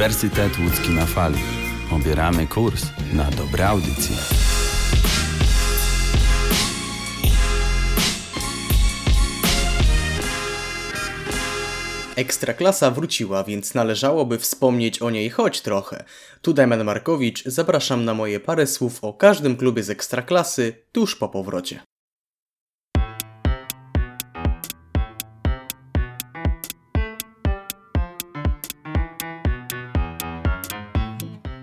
[0.00, 1.38] Uniwersytet Łódzki na fali.
[1.90, 4.16] Obieramy kurs na dobre audycje.
[12.16, 16.04] Ekstraklasa wróciła, więc należałoby wspomnieć o niej choć trochę.
[16.42, 21.28] Tu Damian Markowicz, zapraszam na moje parę słów o każdym klubie z Ekstraklasy tuż po
[21.28, 21.89] powrocie.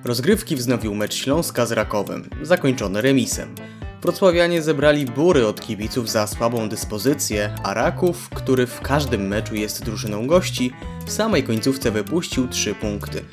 [0.07, 3.55] Rozgrywki wznowił mecz Śląska z Rakowem, zakończony remisem.
[4.01, 9.85] Wrocławianie zebrali bury od kibiców za słabą dyspozycję, a Raków, który w każdym meczu jest
[9.85, 10.73] drużyną gości,
[11.05, 13.25] w samej końcówce wypuścił 3 punkty.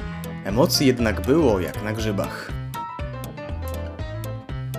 [0.45, 2.52] Emocji jednak było jak na grzybach.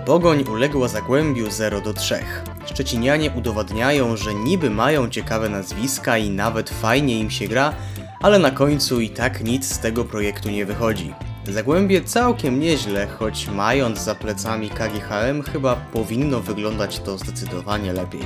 [0.06, 2.18] Pogoń uległa Zagłębiu 0 do 3.
[2.66, 7.74] Szczecinianie udowadniają, że niby mają ciekawe nazwiska i nawet fajnie im się gra,
[8.20, 11.14] ale na końcu i tak nic z tego projektu nie wychodzi.
[11.48, 18.24] Zagłębie całkiem nieźle, choć mając za plecami KGHM chyba powinno wyglądać to zdecydowanie lepiej.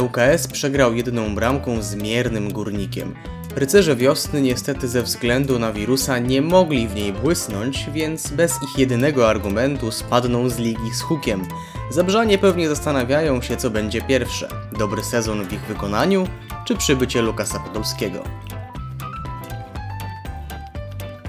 [0.00, 3.14] ŁKS przegrał jedną bramką z miernym górnikiem.
[3.56, 8.78] Rycerze wiosny niestety ze względu na wirusa nie mogli w niej błysnąć, więc bez ich
[8.78, 11.42] jedynego argumentu spadną z ligi z hukiem.
[11.90, 14.48] Zabrzanie pewnie zastanawiają się co będzie pierwsze.
[14.78, 16.26] Dobry sezon w ich wykonaniu,
[16.64, 18.24] czy przybycie Lukasa Podolskiego.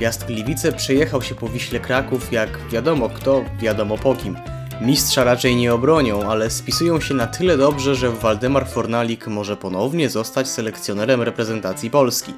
[0.01, 4.37] Piast Gliwice przejechał się po Wiśle Kraków jak wiadomo kto, wiadomo po kim.
[4.81, 10.09] Mistrza raczej nie obronią, ale spisują się na tyle dobrze, że Waldemar Fornalik może ponownie
[10.09, 12.33] zostać selekcjonerem reprezentacji Polski.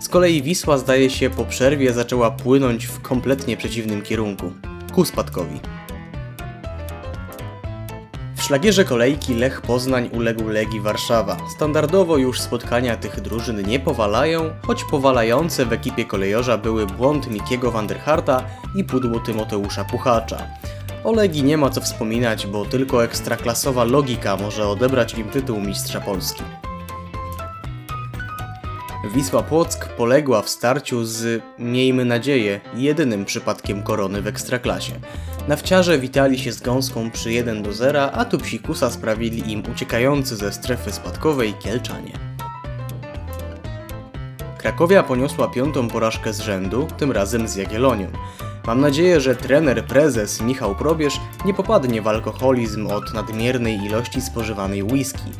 [0.00, 4.52] Z kolei Wisła zdaje się po przerwie zaczęła płynąć w kompletnie przeciwnym kierunku
[4.92, 5.60] ku spadkowi.
[8.48, 11.36] Szlagierze kolejki Lech Poznań uległ Legii Warszawa.
[11.56, 17.70] Standardowo już spotkania tych drużyn nie powalają, choć powalające w ekipie kolejorza były błąd Mikiego
[17.70, 18.44] Vanderharta
[18.74, 20.46] i pudło Tymoteusza Puchacza.
[21.04, 26.00] O Legii nie ma co wspominać, bo tylko ekstraklasowa logika może odebrać im tytuł mistrza
[26.00, 26.42] Polski.
[29.14, 34.92] Wisła Płock poległa w starciu z, miejmy nadzieję, jedynym przypadkiem korony w ekstraklasie.
[35.48, 40.36] Nawciarze witali się z gąską przy 1 do 0, a tu psikusa sprawili im uciekający
[40.36, 42.12] ze strefy spadkowej Kielczanie.
[44.58, 48.06] Krakowia poniosła piątą porażkę z rzędu, tym razem z Jagiellonią.
[48.66, 54.82] Mam nadzieję, że trener prezes Michał Probierz nie popadnie w alkoholizm od nadmiernej ilości spożywanej
[54.82, 55.32] whisky.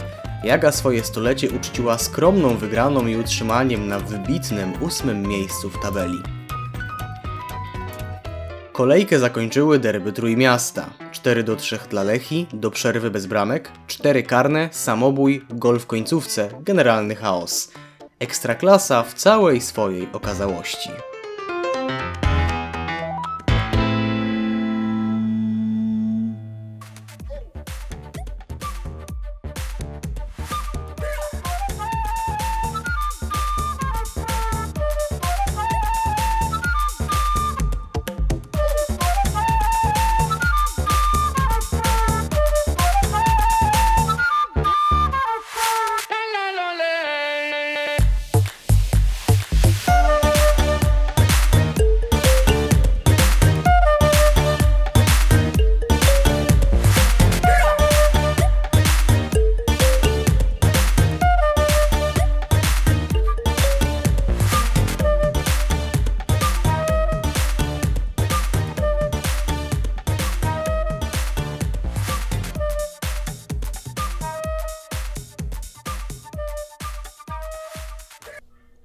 [0.45, 6.19] Jaga swoje stolecie uczciła skromną wygraną i utrzymaniem na wybitnym ósmym miejscu w tabeli.
[8.73, 10.91] Kolejkę zakończyły derby Trójmiasta.
[11.13, 16.49] 4 do 3 dla Lechi, do przerwy bez bramek, 4 karne, samobój, gol w końcówce,
[16.61, 17.73] generalny chaos.
[18.19, 20.91] Ekstraklasa w całej swojej okazałości.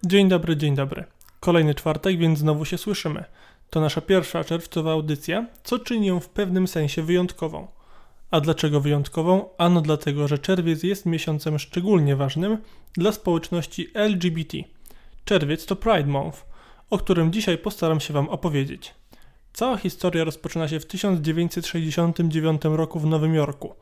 [0.05, 1.03] Dzień dobry, dzień dobry.
[1.39, 3.23] Kolejny czwartek, więc znowu się słyszymy.
[3.69, 7.67] To nasza pierwsza czerwcowa audycja, co czyni ją w pewnym sensie wyjątkową.
[8.31, 9.49] A dlaczego wyjątkową?
[9.57, 12.57] Ano dlatego, że czerwiec jest miesiącem szczególnie ważnym
[12.93, 14.57] dla społeczności LGBT.
[15.25, 16.45] Czerwiec to Pride Month,
[16.89, 18.93] o którym dzisiaj postaram się Wam opowiedzieć.
[19.53, 23.75] Cała historia rozpoczyna się w 1969 roku w Nowym Jorku.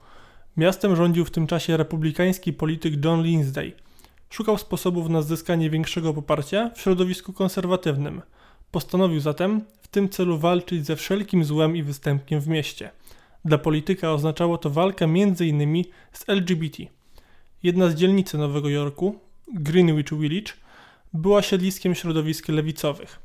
[0.57, 3.73] Miastem rządził w tym czasie republikański polityk John Lindsay–
[4.31, 8.21] Szukał sposobów na zyskanie większego poparcia w środowisku konserwatywnym.
[8.71, 12.91] Postanowił zatem w tym celu walczyć ze wszelkim złem i występkiem w mieście.
[13.45, 15.83] Dla polityka oznaczało to walkę m.in.
[16.13, 16.83] z LGBT.
[17.63, 19.19] Jedna z dzielnicy Nowego Jorku,
[19.53, 20.53] Greenwich Village,
[21.13, 23.19] była siedliskiem środowisk lewicowych.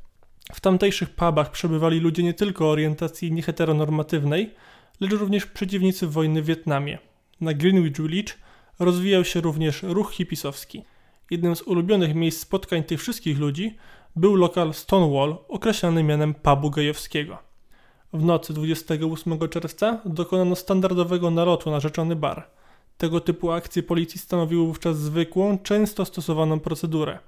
[0.54, 4.54] W tamtejszych pubach przebywali ludzie nie tylko orientacji nieheteronormatywnej,
[5.00, 6.98] lecz również przeciwnicy wojny w Wietnamie.
[7.40, 8.32] Na Greenwich Village
[8.78, 10.82] rozwijał się również ruch hipisowski–
[11.30, 13.76] Jednym z ulubionych miejsc spotkań tych wszystkich ludzi
[14.16, 17.38] był lokal Stonewall, określany mianem pubu gejowskiego.
[18.12, 22.48] W nocy 28 czerwca dokonano standardowego nalotu na rzeczony bar.
[22.98, 27.18] Tego typu akcje policji stanowiły wówczas zwykłą, często stosowaną procedurę.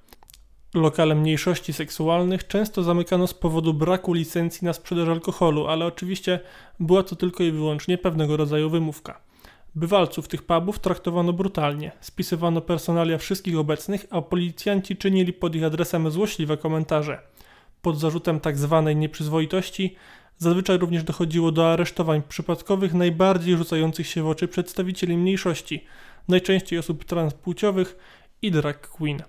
[0.75, 6.41] Lokale mniejszości seksualnych często zamykano z powodu braku licencji na sprzedaż alkoholu, ale oczywiście
[6.81, 9.28] była to tylko i wyłącznie pewnego rodzaju wymówka.
[9.75, 16.11] Bywalców tych pubów traktowano brutalnie, spisywano personalia wszystkich obecnych, a policjanci czynili pod ich adresem
[16.11, 17.21] złośliwe komentarze.
[17.83, 18.83] Pod zarzutem tzw.
[18.87, 19.97] Tak nieprzyzwoitości
[20.39, 25.85] zazwyczaj również dochodziło do aresztowań przypadkowych najbardziej rzucających się w oczy przedstawicieli mniejszości,
[26.29, 27.97] najczęściej osób transpłciowych
[28.43, 29.23] i drag queen.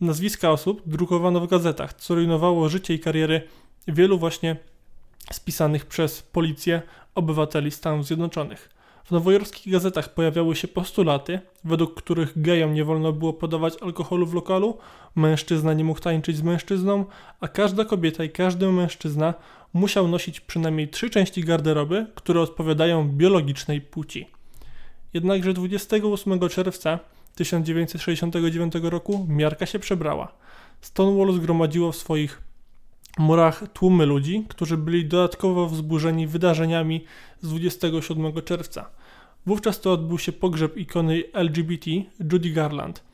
[0.00, 3.48] Nazwiska osób drukowano w gazetach, co rujnowało życie i kariery
[3.88, 4.56] wielu właśnie
[5.32, 6.82] spisanych przez policję
[7.14, 8.81] obywateli Stanów Zjednoczonych.
[9.04, 14.34] W nowojorskich gazetach pojawiały się postulaty, według których gejom nie wolno było podawać alkoholu w
[14.34, 14.78] lokalu,
[15.14, 17.04] mężczyzna nie mógł tańczyć z mężczyzną,
[17.40, 19.34] a każda kobieta i każdy mężczyzna
[19.72, 24.26] musiał nosić przynajmniej trzy części garderoby, które odpowiadają biologicznej płci.
[25.14, 26.98] Jednakże 28 czerwca
[27.34, 30.32] 1969 roku miarka się przebrała.
[30.80, 32.42] Stonewall zgromadziło w swoich
[33.18, 37.04] murach tłumy ludzi, którzy byli dodatkowo wzburzeni wydarzeniami
[37.40, 38.90] z 27 czerwca.
[39.46, 41.90] Wówczas to odbył się pogrzeb ikony LGBT
[42.32, 43.04] Judy Garland.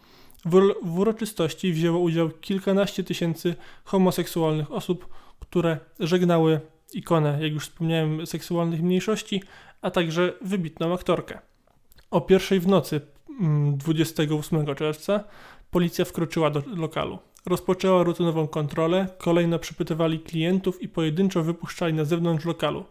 [0.45, 3.55] W, w uroczystości wzięło udział kilkanaście tysięcy
[3.85, 5.09] homoseksualnych osób,
[5.41, 6.61] które żegnały
[6.93, 9.43] ikonę, jak już wspomniałem, seksualnych mniejszości,
[9.83, 11.39] a także wybitną aktorkę.
[12.11, 13.01] O pierwszej w nocy
[13.73, 15.25] 28 mm, czerwca
[15.71, 17.19] policja wkroczyła do lokalu.
[17.49, 22.85] Rozpoczęła rutynową kontrolę, kolejno przepytywali klientów i pojedynczo wypuszczali na zewnątrz lokalu.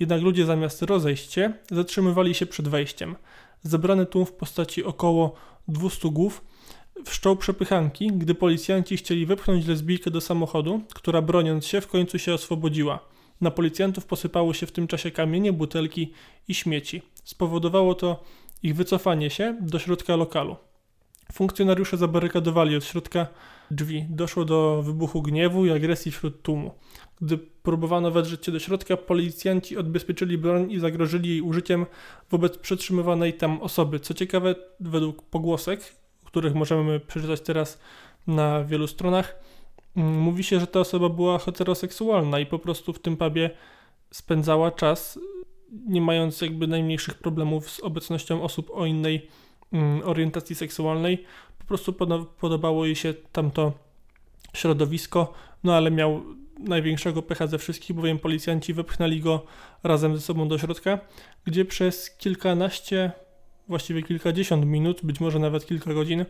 [0.00, 3.16] Jednak ludzie zamiast rozejść się, zatrzymywali się przed wejściem.
[3.62, 5.34] Zebrany tłum w postaci około
[5.68, 6.44] 200 głów
[7.04, 12.34] wszczął przepychanki, gdy policjanci chcieli wepchnąć lesbijkę do samochodu, która broniąc się w końcu się
[12.34, 12.98] oswobodziła.
[13.40, 16.12] Na policjantów posypało się w tym czasie kamienie, butelki
[16.48, 17.02] i śmieci.
[17.24, 18.22] Spowodowało to
[18.62, 20.56] ich wycofanie się do środka lokalu.
[21.34, 23.26] Funkcjonariusze zabarykadowali od środka
[23.70, 24.06] drzwi.
[24.10, 26.74] Doszło do wybuchu gniewu i agresji wśród tłumu.
[27.20, 31.86] Gdy próbowano wedrzeć się do środka, policjanci odbezpieczyli broń i zagrożyli jej użyciem
[32.30, 34.00] wobec przetrzymywanej tam osoby.
[34.00, 35.80] Co ciekawe, według pogłosek,
[36.24, 37.78] których możemy przeczytać teraz
[38.26, 39.36] na wielu stronach,
[39.96, 43.50] mm, mówi się, że ta osoba była heteroseksualna i po prostu w tym pubie
[44.10, 45.18] spędzała czas,
[45.86, 49.28] nie mając jakby najmniejszych problemów z obecnością osób o innej
[50.04, 51.24] orientacji seksualnej.
[51.58, 51.92] Po prostu
[52.40, 53.72] podobało jej się tamto
[54.54, 55.32] środowisko,
[55.64, 56.22] no ale miał
[56.58, 59.46] największego pecha ze wszystkich, bowiem policjanci wepchnęli go
[59.82, 60.98] razem ze sobą do środka,
[61.44, 63.12] gdzie przez kilkanaście,
[63.68, 66.24] właściwie kilkadziesiąt minut, być może nawet kilka godzin,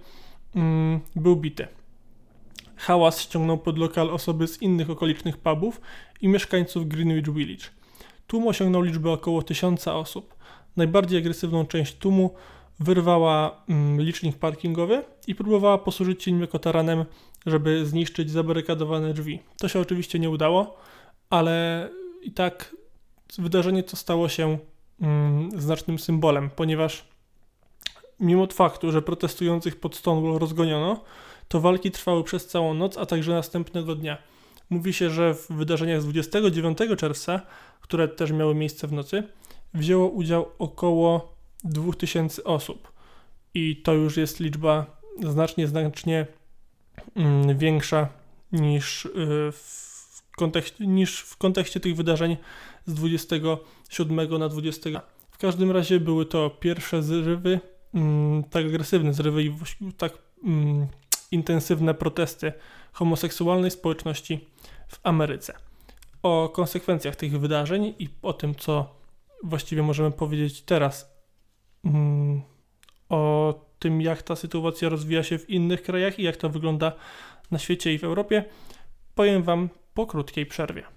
[0.54, 1.66] mm, był bity.
[2.76, 5.80] Hałas ściągnął pod lokal osoby z innych okolicznych pubów
[6.20, 7.64] i mieszkańców Greenwich Village.
[8.26, 10.34] Tłum osiągnął liczbę około tysiąca osób.
[10.76, 12.34] Najbardziej agresywną część tłumu
[12.80, 17.04] wyrwała mm, licznik parkingowy i próbowała posłużyć się nim jako taranem,
[17.46, 19.40] żeby zniszczyć zabarykadowane drzwi.
[19.58, 20.76] To się oczywiście nie udało,
[21.30, 21.88] ale
[22.22, 22.76] i tak
[23.38, 24.58] wydarzenie to stało się
[25.00, 27.04] mm, znacznym symbolem, ponieważ
[28.20, 31.00] mimo faktu, że protestujących pod Stonewall rozgoniono,
[31.48, 34.18] to walki trwały przez całą noc, a także następnego dnia.
[34.70, 37.40] Mówi się, że w wydarzeniach z 29 czerwca,
[37.80, 39.22] które też miały miejsce w nocy,
[39.74, 41.33] wzięło udział około
[41.64, 42.92] 2000 osób.
[43.54, 44.86] I to już jest liczba
[45.22, 46.26] znacznie, znacznie
[47.16, 48.08] mm, większa
[48.52, 52.36] niż, y, w kontekście, niż w kontekście tych wydarzeń
[52.86, 54.90] z 27 na 20.
[55.30, 57.60] W każdym razie były to pierwsze zrywy,
[57.94, 59.52] mm, tak agresywne zrywy i
[59.98, 60.12] tak
[60.44, 60.86] mm,
[61.30, 62.52] intensywne protesty
[62.92, 64.48] homoseksualnej społeczności
[64.88, 65.54] w Ameryce.
[66.22, 68.94] O konsekwencjach tych wydarzeń i o tym, co
[69.42, 71.13] właściwie możemy powiedzieć teraz
[73.08, 76.92] o tym, jak ta sytuacja rozwija się w innych krajach i jak to wygląda
[77.50, 78.44] na świecie i w Europie,
[79.14, 80.93] powiem Wam po krótkiej przerwie.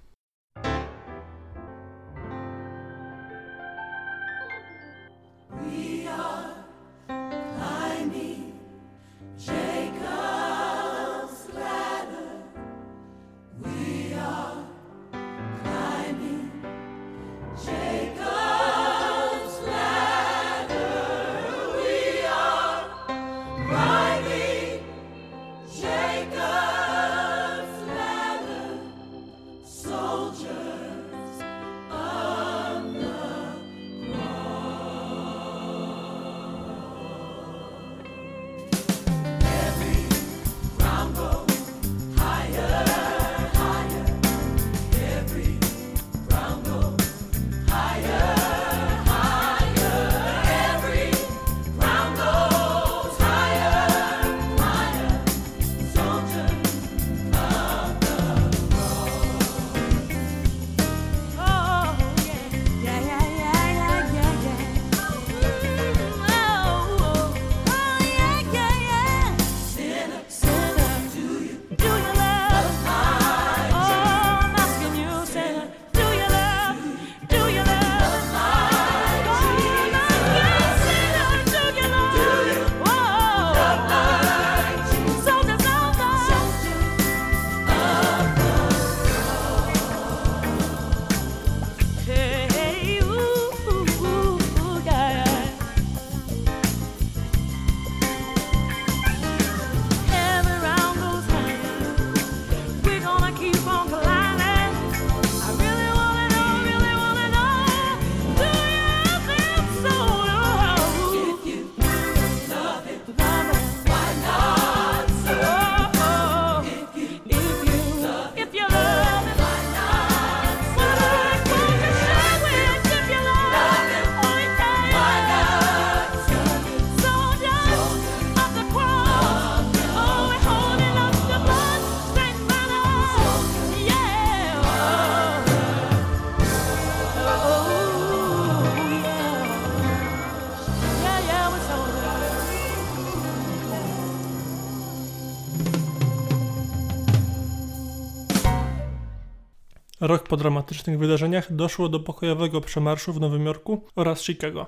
[150.02, 154.66] Rok po dramatycznych wydarzeniach doszło do pokojowego przemarszu w Nowym Jorku oraz Chicago.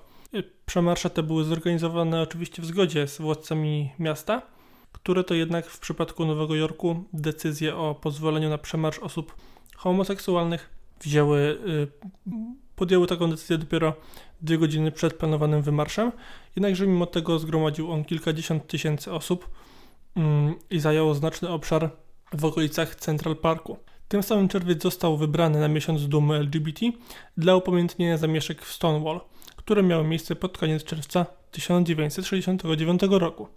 [0.65, 4.41] Przemarsze te były zorganizowane oczywiście w zgodzie z władcami miasta,
[4.91, 9.35] które to jednak w przypadku Nowego Jorku decyzję o pozwoleniu na przemarsz osób
[9.75, 10.69] homoseksualnych
[11.01, 11.87] wzięły, y,
[12.75, 13.93] podjęły taką decyzję dopiero
[14.41, 16.11] dwie godziny przed planowanym wymarszem,
[16.55, 19.49] jednakże mimo tego zgromadził on kilkadziesiąt tysięcy osób
[20.15, 21.89] mm, i zajął znaczny obszar
[22.33, 23.77] w okolicach Central Parku.
[24.09, 26.85] Tym samym czerwiec został wybrany na miesiąc dumy LGBT
[27.37, 29.21] dla upamiętnienia zamieszek w Stonewall,
[29.55, 33.47] które miały miejsce pod koniec czerwca 1969 roku.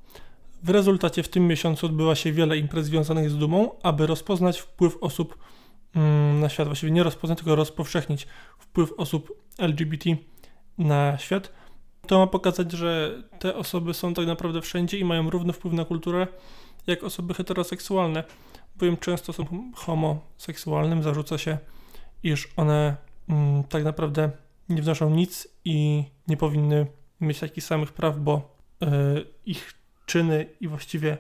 [0.63, 4.99] W rezultacie w tym miesiącu odbywa się wiele imprez związanych z dumą, aby rozpoznać wpływ
[5.01, 5.39] osób
[5.95, 8.27] mm, na świat, właściwie nie rozpoznać, tylko rozpowszechnić
[8.59, 10.17] wpływ osób LGBT
[10.79, 11.53] na świat.
[12.07, 15.85] To ma pokazać, że te osoby są tak naprawdę wszędzie i mają równy wpływ na
[15.85, 16.27] kulturę
[16.87, 18.25] jak osoby heteroseksualne,
[18.77, 21.59] bowiem często osobom homoseksualnym zarzuca się,
[22.23, 22.97] iż one
[23.29, 24.31] mm, tak naprawdę
[24.69, 26.87] nie wnoszą nic i nie powinny
[27.21, 28.87] mieć takich samych praw, bo y,
[29.47, 29.75] ich
[30.07, 31.19] czyny i właściwie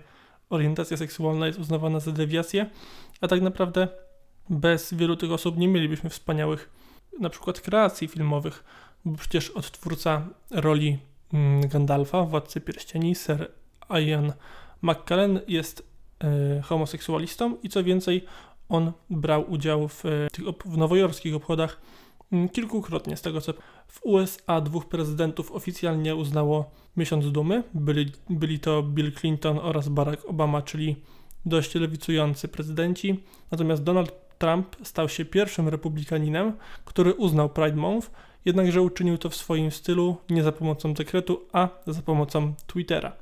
[0.51, 2.71] orientacja seksualna jest uznawana za dewiację,
[3.21, 3.89] a tak naprawdę
[4.51, 6.71] bez wielu tych osób nie mielibyśmy wspaniałych
[7.21, 8.65] na przykład kreacji filmowych,
[9.05, 10.99] bo przecież odtwórca roli
[11.33, 13.51] mm, Gandalfa, Władcy Pierścieni, Sir
[13.91, 14.33] Ian
[14.83, 15.92] McKellen jest
[16.63, 18.25] homoseksualistą i co więcej,
[18.69, 20.03] on brał udział w,
[20.33, 21.81] tych, w nowojorskich obchodach
[22.33, 23.17] mm, kilkukrotnie.
[23.17, 23.53] Z tego co
[23.89, 27.63] w USA dwóch prezydentów oficjalnie uznało miesiąc dumy.
[27.75, 30.97] Byli, byli to Bill Clinton oraz Barack Obama, czyli
[31.47, 33.21] dość lewicujący prezydenci.
[33.51, 36.53] Natomiast Donald Trump stał się pierwszym republikaninem,
[36.85, 38.11] który uznał Pride Month,
[38.45, 43.13] jednakże uczynił to w swoim stylu, nie za pomocą dekretu, a za pomocą Twittera.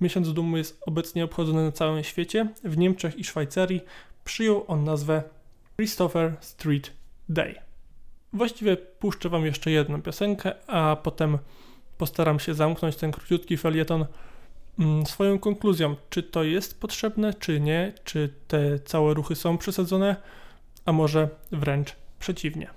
[0.00, 2.48] Miesiąc dumy jest obecnie obchodzony na całym świecie.
[2.64, 3.80] W Niemczech i Szwajcarii
[4.24, 5.22] przyjął on nazwę
[5.76, 6.92] Christopher Street
[7.28, 7.54] Day.
[8.32, 11.38] Właściwie puszczę Wam jeszcze jedną piosenkę, a potem
[11.98, 14.06] postaram się zamknąć ten króciutki felieton
[14.78, 20.16] mm, swoją konkluzją, czy to jest potrzebne, czy nie, czy te całe ruchy są przesadzone,
[20.84, 22.70] a może wręcz przeciwnie.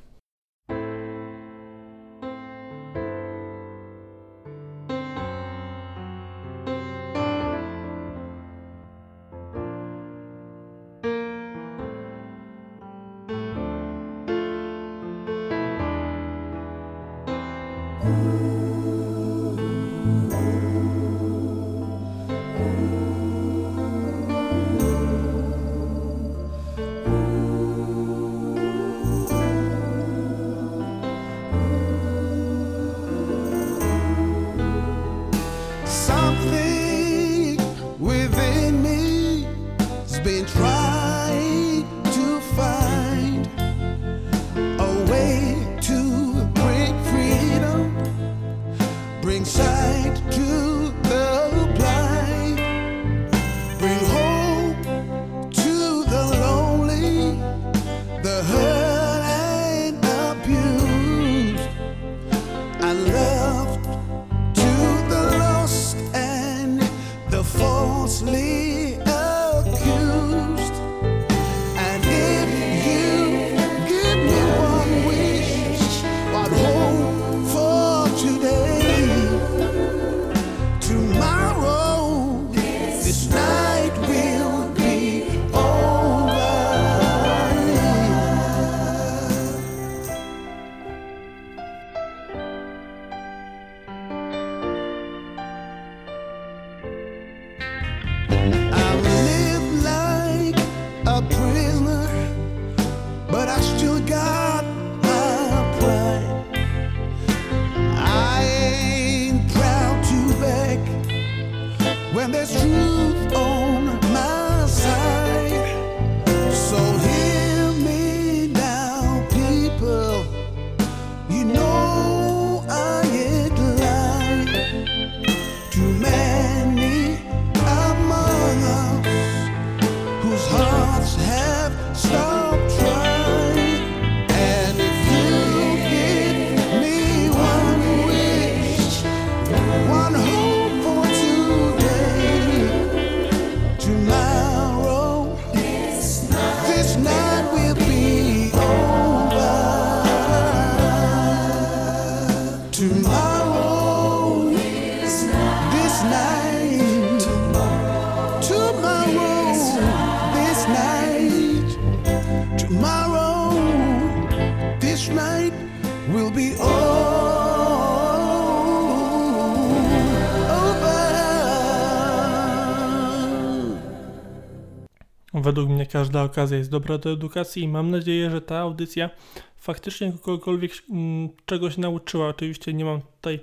[175.49, 179.09] Według mnie każda okazja jest dobra do edukacji i mam nadzieję, że ta audycja
[179.57, 182.27] faktycznie kogokolwiek mm, czegoś nauczyła.
[182.27, 183.39] Oczywiście nie mam tutaj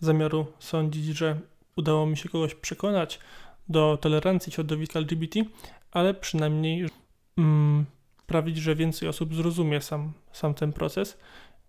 [0.00, 1.40] zamiaru sądzić, że
[1.76, 3.18] udało mi się kogoś przekonać
[3.68, 5.44] do tolerancji środowiska LGBT,
[5.92, 6.88] ale przynajmniej
[7.38, 7.84] mm,
[8.22, 11.18] sprawić, że więcej osób zrozumie sam, sam ten proces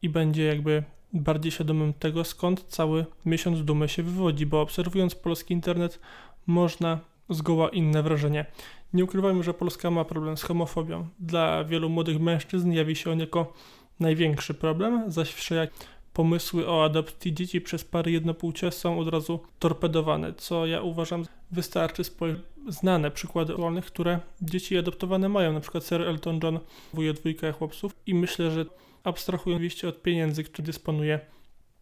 [0.02, 5.54] i będzie jakby bardziej świadomym tego, skąd cały miesiąc dumy się wywodzi, bo obserwując polski
[5.54, 6.00] internet
[6.48, 8.46] można zgoła inne wrażenie.
[8.94, 11.08] Nie ukrywajmy, że Polska ma problem z homofobią.
[11.20, 13.54] Dla wielu młodych mężczyzn jawi się on jako
[14.00, 15.70] największy problem, zaś wszelak
[16.14, 22.04] pomysły o adopcji dzieci przez pary jednopłcie są od razu torpedowane, co ja uważam wystarczy
[22.04, 26.60] spojrzeć znane przykłady wolnych, które dzieci adoptowane mają, na przykład Sir Elton John
[26.94, 28.66] wuje dwójkę chłopców i myślę, że
[29.04, 31.20] abstrahując oczywiście od pieniędzy, które dysponuje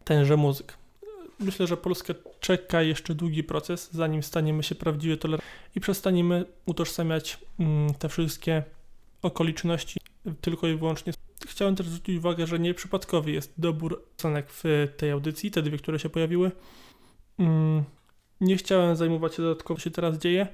[0.04, 0.83] tenże muzyk.
[1.40, 7.38] Myślę, że Polska czeka jeszcze długi proces, zanim staniemy się prawdziwie tolerancji i przestaniemy utożsamiać
[7.58, 8.62] mm, te wszystkie
[9.22, 10.00] okoliczności
[10.40, 11.12] tylko i wyłącznie.
[11.46, 15.98] Chciałem też zwrócić uwagę, że nieprzypadkowy jest dobór piosenek w tej audycji, te dwie, które
[15.98, 16.50] się pojawiły.
[17.38, 17.84] Mm,
[18.40, 20.48] nie chciałem zajmować się dodatkowo, co się teraz dzieje,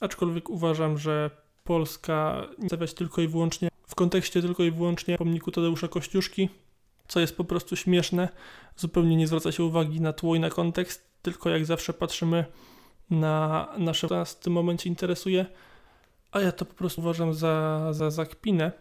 [0.00, 1.30] aczkolwiek uważam, że
[1.64, 6.48] Polska nie stawiać tylko i wyłącznie w kontekście tylko i wyłącznie pomniku Tadeusza Kościuszki,
[7.08, 8.28] co jest po prostu śmieszne.
[8.76, 12.44] Zupełnie nie zwraca się uwagi na tło i na kontekst, tylko jak zawsze patrzymy
[13.10, 15.46] na nasze, co nas w tym momencie interesuje,
[16.32, 18.72] a ja to po prostu uważam za, za, za kpinę,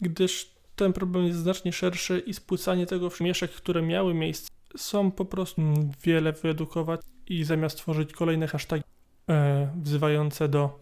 [0.00, 5.24] gdyż ten problem jest znacznie szerszy i spłycanie tego mieszek, które miały miejsce, są po
[5.24, 5.62] prostu
[6.02, 8.84] wiele wyedukować i zamiast tworzyć kolejne hasztagi
[9.28, 10.80] e, wzywające do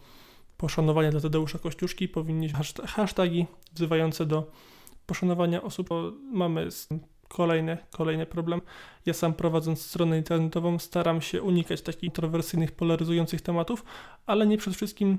[0.57, 2.49] poszanowania dla Tadeusza Kościuszki, powinni
[2.87, 4.51] hasztagi wzywające do
[5.07, 5.89] poszanowania osób.
[6.33, 6.69] Mamy
[7.29, 8.61] kolejny, kolejny problem.
[9.07, 13.85] Ja sam prowadząc stronę internetową staram się unikać takich kontrowersyjnych, polaryzujących tematów,
[14.27, 15.19] ale nie przede wszystkim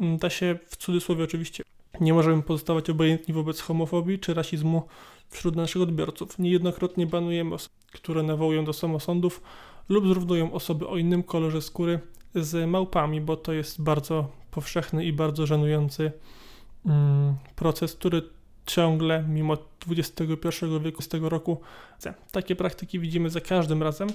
[0.00, 1.64] mm, da się w cudzysłowie oczywiście
[2.00, 4.82] nie możemy pozostawać obojętni wobec homofobii czy rasizmu
[5.28, 6.38] wśród naszych odbiorców.
[6.38, 9.42] Niejednokrotnie banujemy osoby, które nawołują do samosądów
[9.88, 12.00] lub zrównują osoby o innym kolorze skóry
[12.34, 16.12] z małpami, bo to jest bardzo powszechny i bardzo żenujący
[16.86, 18.22] mm, proces, który
[18.70, 19.56] ciągle, mimo
[19.88, 21.60] XXI wieku, z tego roku,
[22.32, 24.08] takie praktyki widzimy za każdym razem,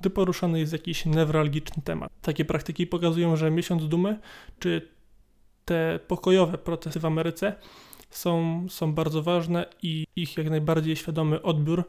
[0.00, 2.12] gdy poruszany jest jakiś newralgiczny temat.
[2.22, 4.18] Takie praktyki pokazują, że miesiąc dumy,
[4.58, 4.88] czy
[5.64, 7.54] te pokojowe protesty w Ameryce
[8.10, 11.84] są, są bardzo ważne i ich jak najbardziej świadomy odbiór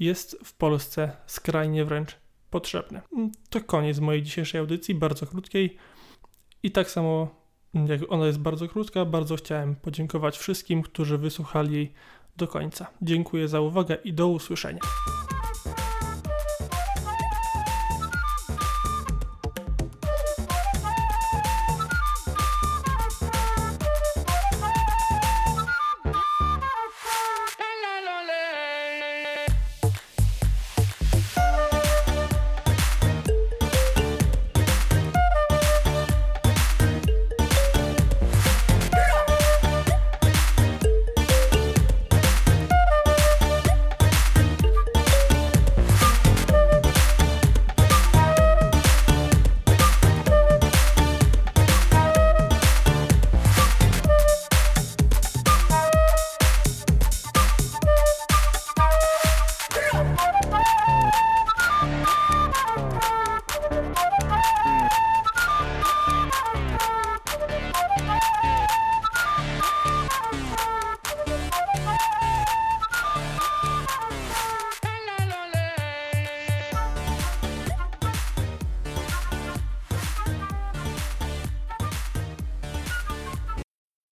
[0.00, 2.16] jest w Polsce skrajnie wręcz
[2.50, 3.00] potrzebny.
[3.50, 5.76] To koniec mojej dzisiejszej audycji, bardzo krótkiej.
[6.62, 7.43] I tak samo
[8.08, 11.92] ona jest bardzo krótka, bardzo chciałem podziękować wszystkim, którzy wysłuchali
[12.36, 12.86] do końca.
[13.02, 14.80] Dziękuję za uwagę i do usłyszenia.